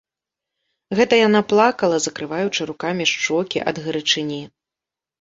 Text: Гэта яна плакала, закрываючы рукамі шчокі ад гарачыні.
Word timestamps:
Гэта 0.99 1.19
яна 1.27 1.41
плакала, 1.53 2.01
закрываючы 2.07 2.61
рукамі 2.73 3.09
шчокі 3.15 3.67
ад 3.71 3.75
гарачыні. 3.89 4.45